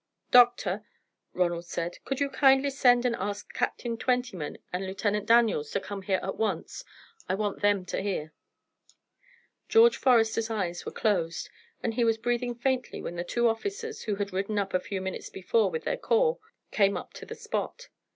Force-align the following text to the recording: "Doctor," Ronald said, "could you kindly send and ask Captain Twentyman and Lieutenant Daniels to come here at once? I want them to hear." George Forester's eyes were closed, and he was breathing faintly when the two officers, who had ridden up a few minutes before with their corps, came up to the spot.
"Doctor," 0.31 0.83
Ronald 1.31 1.65
said, 1.65 2.03
"could 2.05 2.19
you 2.19 2.27
kindly 2.31 2.71
send 2.71 3.05
and 3.05 3.15
ask 3.17 3.53
Captain 3.53 3.97
Twentyman 3.97 4.57
and 4.73 4.87
Lieutenant 4.87 5.27
Daniels 5.27 5.69
to 5.73 5.79
come 5.79 6.01
here 6.01 6.19
at 6.23 6.37
once? 6.37 6.83
I 7.29 7.35
want 7.35 7.61
them 7.61 7.85
to 7.85 8.01
hear." 8.01 8.33
George 9.69 9.97
Forester's 9.97 10.49
eyes 10.49 10.87
were 10.87 10.91
closed, 10.91 11.51
and 11.83 11.93
he 11.93 12.03
was 12.03 12.17
breathing 12.17 12.55
faintly 12.55 12.99
when 12.99 13.15
the 13.15 13.23
two 13.23 13.47
officers, 13.47 14.01
who 14.05 14.15
had 14.15 14.33
ridden 14.33 14.57
up 14.57 14.73
a 14.73 14.79
few 14.79 15.01
minutes 15.01 15.29
before 15.29 15.69
with 15.69 15.83
their 15.83 15.97
corps, 15.97 16.39
came 16.71 16.97
up 16.97 17.13
to 17.13 17.25
the 17.27 17.35
spot. 17.35 17.89